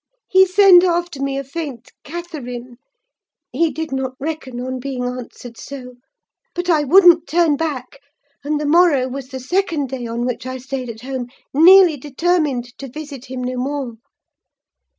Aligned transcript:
He 0.27 0.47
sent 0.47 0.83
after 0.83 1.21
me 1.21 1.37
a 1.37 1.43
faint 1.43 1.91
'Catherine!' 2.03 2.77
He 3.53 3.69
did 3.69 3.91
not 3.91 4.13
reckon 4.19 4.59
on 4.59 4.79
being 4.79 5.03
answered 5.03 5.59
so: 5.59 5.93
but 6.55 6.71
I 6.71 6.83
wouldn't 6.83 7.27
turn 7.27 7.55
back; 7.55 7.99
and 8.43 8.59
the 8.59 8.65
morrow 8.65 9.07
was 9.07 9.27
the 9.29 9.39
second 9.39 9.89
day 9.89 10.07
on 10.07 10.25
which 10.25 10.47
I 10.47 10.57
stayed 10.57 10.89
at 10.89 11.01
home, 11.01 11.27
nearly 11.53 11.97
determined 11.97 12.75
to 12.79 12.89
visit 12.89 13.25
him 13.25 13.43
no 13.43 13.57
more. 13.57 13.93